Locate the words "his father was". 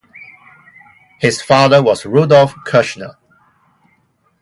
1.19-2.07